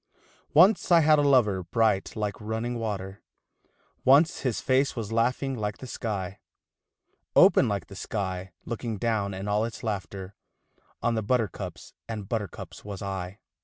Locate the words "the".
5.77-5.85, 7.85-7.95, 11.13-11.21